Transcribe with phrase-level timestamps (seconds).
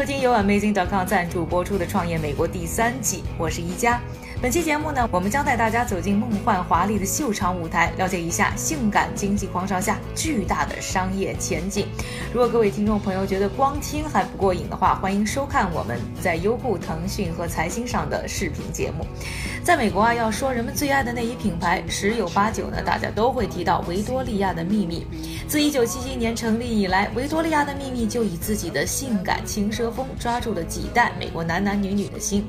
[0.00, 4.00] 收听由 Amazing.com 赞助播出的《创业美国》第三季，我是一加。
[4.42, 11.86] 本期节目呢，我们将带大家走进梦幻华丽的秀场舞台，了解一下性感经济狂潮下巨大的商业前景。
[12.32, 19.04] 如果各位听众朋友觉得光听还不过瘾的话，欢迎收看我们在优酷、腾讯和财经上的视频节目。
[19.62, 25.06] 在美国啊，要说人们最爱的内衣品牌，十有八九呢，大家都会提到维多利亚的秘密。
[25.46, 32.46] 自1977年成立以来，维多利亚的秘密就以自己的性感轻奢风抓住了几代美国男男女女的心。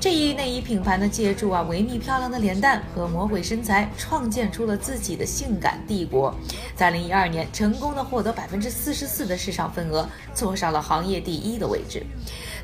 [0.00, 6.34] 这一内衣品牌呢，借助啊维密漂亮的脸蛋和魔鬼身材，创建出了自己的性感帝国。
[6.76, 12.04] 在2012年，成功的获得百分之四十四的市场份额，坐上了行业第一的位置。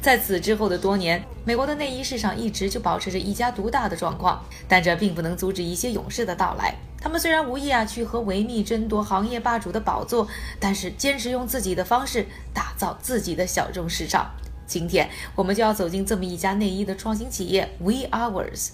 [0.02, 6.74] 在此之后的多年，美国的内衣市场一直就保持着一家独大的状况，但这并不能阻止一些勇士的到来。
[7.00, 10.28] 他们虽然无意啊去和维密争夺行业霸主的宝座，
[10.58, 14.30] 但是坚持用自己的方式打造自己的小众市场。
[14.70, 18.68] 今天我们就要走进这么一家内衣的创新企业 We Hours。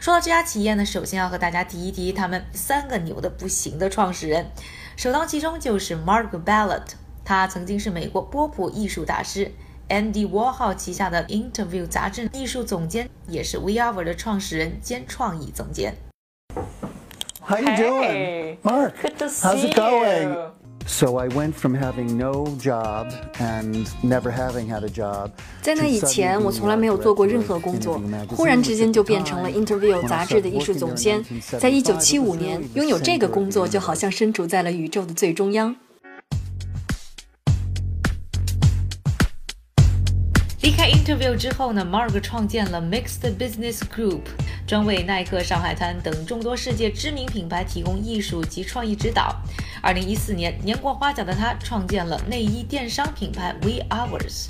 [0.00, 4.46] 说到这家企业呢，首先要和大家提一提他们三个牛的不行的创始人，
[4.96, 6.84] 首当其冲就是 Mark Ballot，
[7.24, 9.50] 他曾经是美国波普艺术大师
[9.88, 15.96] ，Andy Warhol 旗下的 Interview 杂志艺术总监，也是 We Hours 的创始人兼创意总监。
[17.44, 18.92] How you doing, Mark?
[19.18, 20.52] How's it going?
[20.86, 25.30] Having no job and never having had a job.
[25.62, 31.22] 在那以前，我从来没有做过任何工作，忽然之间就变成了 Interview 杂志的艺术总监。
[31.58, 35.76] 在一九七五年，拥有这个工作就好像身处在了宇宙的最中央。
[40.62, 44.20] 离开 Interview 之后呢，Mark 创建了 Mixed Business Group，
[44.66, 49.34] 专为耐克、上海滩等众多世界知名品牌提供艺术及创意指导。
[49.82, 54.46] 二零一四年，年过花甲的他创建了内衣电商品牌 We Hours。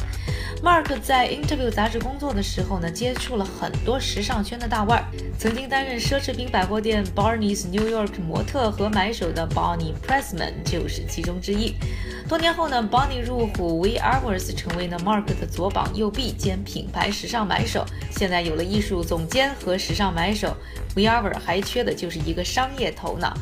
[0.63, 5.05] Mark 在 Interview 杂志工作的时候呢，接触了很多时尚圈的大腕儿，
[5.39, 11.75] 曾经担任奢侈品百货店 Barney's New York 模特和买手的 Bonnie Pressman 就是其中之一。
[12.29, 17.87] 多年后呢，Bonnie 入股 We Hours，成为了 Mark 的左膀右臂兼品牌时尚买手。
[18.11, 20.57] 现在有了艺术总监和时尚买手
[20.95, 23.33] ，We Hours 还缺的就是一个商业头脑。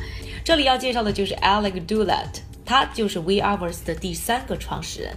[0.49, 5.15] 这里要介绍的就是 Alec Dulat，他就是 We Hours 的第三个创始人。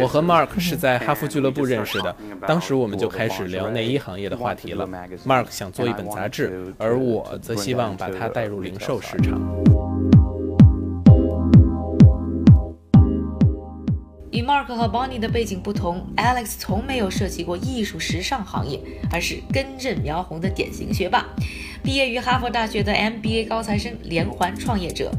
[0.00, 2.14] 我和 Mark 是在哈佛俱乐部认识的，
[2.46, 4.86] 当时我们就开始聊内衣行业的话题了。
[5.26, 9.42] Mark 想做一本杂志，而我则希望把它带入零售市场。
[14.64, 18.80] Mark 和 Bonnie 的背景不同，Alex 从没有涉及过艺术时尚行业，
[19.12, 21.26] 而是根正苗红的典型学霸，
[21.82, 25.12] 毕业于哈佛大学的 MBA 高材生，连环创业者。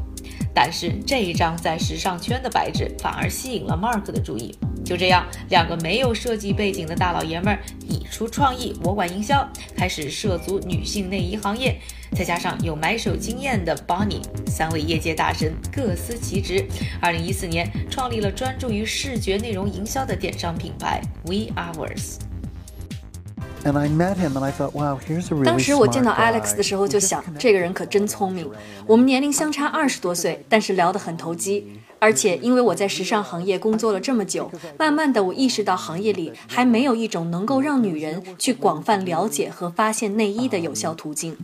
[0.52, 4.58] 但是这一张在时尚圈的白纸反而吸引了 Mark 的注意。
[4.86, 7.60] 就这样，两个没有设计背景的大老爷们儿
[7.90, 11.78] 以出创意，我管营销，开始涉足女性内衣行业。
[12.12, 16.66] 再加上有买手经验的 Bonnie，三位业界大神各司其职。
[17.02, 22.20] 二零一四年，创立了专注于视觉内容营销的电商品牌 We Hours。
[25.44, 28.48] 当时我见到 Alex 的时候，就想这个人可真聪明。
[28.86, 31.82] 我们年龄相差二十多岁，但是聊得很投机。
[32.00, 41.36] 而且，因为我在时尚行业工作了这么久，慢慢的我意识到行业里还没有一种能够让女人去广泛了解和发现内衣的有效途径。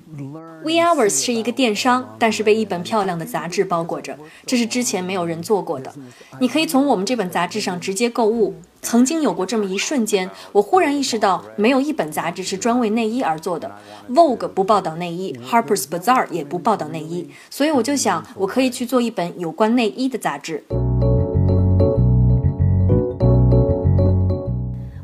[0.63, 5.93] We Hours 是一个电商，但是被一本漂亮的杂志包裹着，这是之前没有人做过的。
[6.39, 8.55] 你可以从我们这本杂志上直接购物。
[8.81, 13.71] 曾经有过这么一瞬间，我忽然意识到，没有一本杂志是专为内衣而做的。
[14.09, 20.63] Vogue 不报道内衣，Harper's Bazaar 也不报道内衣，所以我就想，我可以去做一本有关内衣的杂志。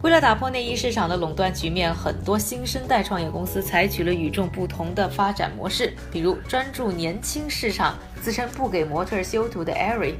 [0.01, 10.15] 为了打破内衣市场的垄断局面，很多新生代创业公司采取了与众不同的发展模式，比如专注年轻市场，自称不给模特修图的 Ari。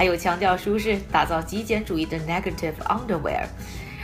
[0.00, 3.44] 还有强调舒适，打造极简主义的 Negative Underwear。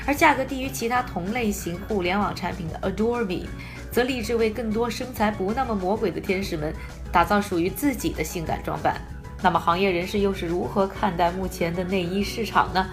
[0.07, 3.47] 而价格低于其他同类型互联网产品的 Adorme，
[3.91, 6.75] 则立志为更多身材不那么魔鬼的天使们
[7.11, 9.01] 打造属于自己的性感装扮。
[9.43, 12.87] 那么，行业人士又是如何看待目前的内衣市场呢？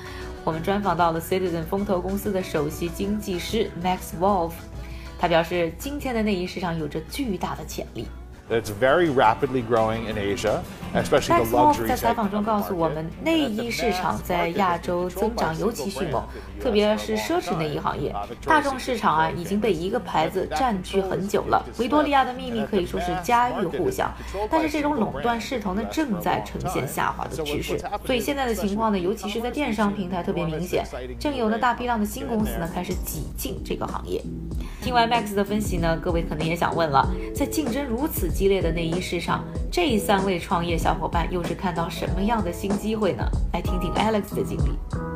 [0.46, 4.54] 我们专访到了 Citizen 风投公司的首席经济师 Max Wolf，
[5.20, 8.08] 他表示，今天的内衣市场有着巨大的潜力。
[8.50, 10.62] It's very rapidly growing in Asia,
[10.94, 16.22] especially the luxury 在采访中告诉我们，内衣市场在亚洲增长尤其迅猛，
[16.62, 18.14] 特别是奢侈内衣行业。
[18.46, 21.66] 大众市场啊已经被一个牌子占据很久了。
[21.80, 24.12] 维多利亚的秘密可以说是家喻户晓，
[24.52, 27.80] 但是这种垄断势头呢正在呈现下滑的趋势。
[28.06, 30.86] 所以现在的情况呢，尤其是在电商平台特别明显，
[31.18, 34.22] 正有呢大批量的新公司呢开始挤进这个行业。
[34.84, 39.42] 听完 Max 的分析呢，各位可能也想问了，在竞争如此激烈的内衣市场，
[39.72, 43.24] 这三位创业小伙伴又是看到什么样的新机会呢？
[43.54, 45.13] 来听听 Alex 的经历。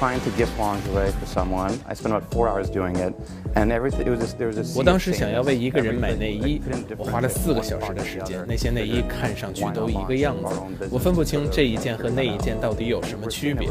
[0.00, 1.78] Trying to gift lingerie for someone.
[1.86, 3.12] I spent about four hours doing it,
[3.54, 4.06] and everything.
[4.06, 4.78] It was just, there was a.
[4.78, 6.62] 我当时想要为一个人买内衣，
[6.96, 8.42] 我花了四个小时的时间。
[8.48, 13.68] 那些内衣看上去都一个样子，我分不清这一件和那一件到底有什么区别。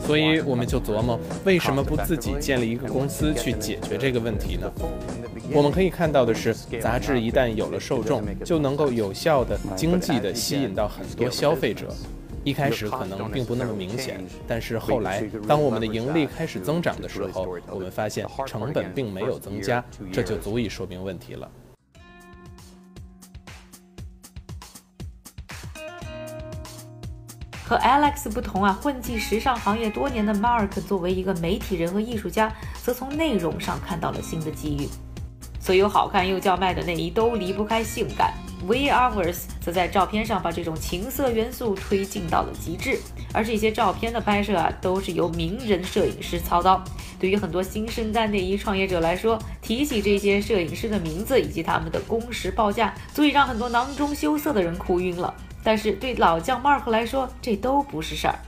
[0.00, 4.72] 所以我们就琢磨，为什么不自己建立一个公司去解决这个问题呢？
[5.52, 11.86] 我们可以看到的是，杂志一旦有了受众，就能够有效的、经济的吸引到很多消费者。
[12.46, 21.50] 一开始可能并不那么明显，但是后来，当我们的盈利开始增长的时候，我们发现成本并没有增加，这就足以说明问题了。
[27.64, 34.88] 和 Alex 不同啊，混迹时尚行业多年的 Mark 作为一个媒体人和艺术家，则从内容上看到了新的机遇。
[35.58, 38.32] 所有好看又叫卖的内衣都离不开性感。
[38.64, 42.98] We Hours 则在照片上把这种情色元素推进到了极致，
[43.32, 46.82] 而这些照片的拍摄啊，都是由名人摄影师操刀。
[47.18, 55.32] 对于很多新生代内衣创业者来说，提起这些摄影师的名字以及他们的工时报价，足以让很多囊中羞涩的人哭晕了。
[55.62, 58.38] 但是对老将 Mark 来说，这都不是事儿。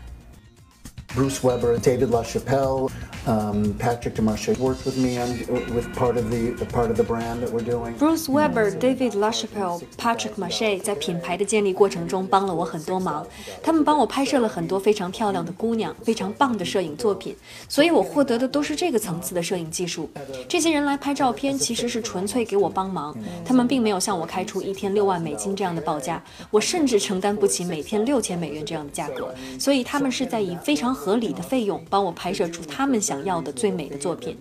[1.15, 2.91] Bruce Weber, David LaChapelle.
[3.27, 5.29] Um, Patrick Demarche worked with me on
[5.75, 7.95] with part of the part of the brand that we're doing.
[7.99, 13.27] Bruce Weber, David LaChapelle, Patrick Marche 在品牌的建立过程中帮了我很多忙。
[13.63, 17.37] 他们帮我拍摄了很多非常漂亮的姑娘，非常棒的摄影作品。
[17.69, 20.09] 所以我获得的都是这个层次的摄影技术。
[20.49, 23.15] 这些人来拍照片其实是纯粹给我帮忙，
[23.45, 29.35] 他们并没有向我开出一天六万美金这样的报价，我甚至承担不起每天六千美元这样的价格。
[29.59, 33.19] 所以他们是在以非常合理的费用帮我拍摄出他们想。
[33.25, 34.39] 要的最美的作品。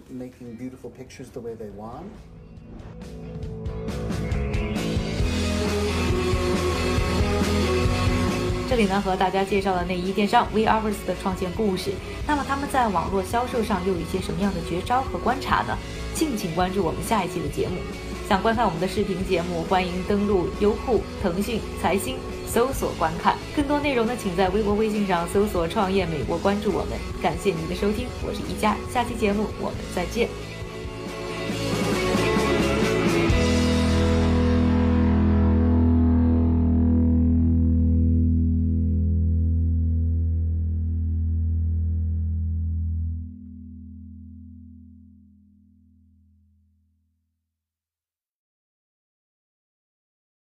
[8.69, 11.91] 这里呢，和大家介绍了内衣电商 Weavers 的创建故事。
[12.27, 15.77] 那么他们在网络销售上又有一些什么样的绝招和观察呢？
[16.13, 17.75] 敬请关注我们下一期的节目。
[18.27, 22.17] 想观看我们的视频节目，欢迎登录优酷、腾讯、财新。
[22.45, 26.97] 搜索观看更多内容呢，请在微博、微信上搜索“创业美国”，关注我们。
[27.21, 30.27] 感谢您的收听，我是一佳，下期节目我们再见。